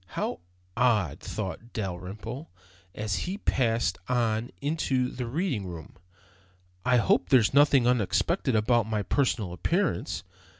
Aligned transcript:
"How 0.17 0.39
odd," 0.75 1.19
thought 1.19 1.73
Dalrymple, 1.73 2.49
as 2.95 3.15
he 3.29 3.37
passed 3.37 3.99
on 4.09 4.49
into 4.59 5.09
the 5.11 5.27
reading 5.27 5.67
room, 5.67 5.93
"I 6.83 6.97
hope 6.97 7.29
there's 7.29 7.53
nothing 7.53 7.85
unexpected 7.85 8.55
about 8.55 8.87
my 8.89 9.03
personal 9.03 9.53
appearance." 9.53 10.23